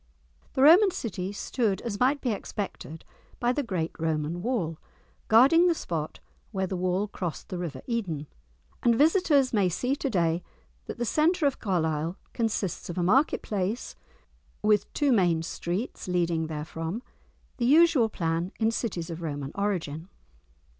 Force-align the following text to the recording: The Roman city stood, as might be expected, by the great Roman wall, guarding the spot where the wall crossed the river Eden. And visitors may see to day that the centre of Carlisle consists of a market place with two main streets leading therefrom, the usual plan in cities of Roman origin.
The 0.53 0.63
Roman 0.63 0.89
city 0.89 1.31
stood, 1.31 1.79
as 1.81 1.99
might 1.99 2.21
be 2.21 2.31
expected, 2.31 3.05
by 3.39 3.51
the 3.51 3.61
great 3.61 3.91
Roman 3.99 4.41
wall, 4.41 4.79
guarding 5.27 5.67
the 5.67 5.75
spot 5.75 6.19
where 6.51 6.65
the 6.65 6.75
wall 6.75 7.07
crossed 7.07 7.49
the 7.49 7.59
river 7.59 7.83
Eden. 7.85 8.25
And 8.81 8.95
visitors 8.95 9.53
may 9.53 9.69
see 9.69 9.95
to 9.97 10.09
day 10.09 10.41
that 10.87 10.97
the 10.97 11.05
centre 11.05 11.45
of 11.45 11.59
Carlisle 11.59 12.17
consists 12.33 12.89
of 12.89 12.97
a 12.97 13.03
market 13.03 13.43
place 13.43 13.93
with 14.63 14.91
two 14.93 15.11
main 15.11 15.43
streets 15.43 16.07
leading 16.07 16.47
therefrom, 16.47 17.03
the 17.57 17.65
usual 17.67 18.09
plan 18.09 18.51
in 18.59 18.71
cities 18.71 19.11
of 19.11 19.21
Roman 19.21 19.51
origin. 19.53 20.09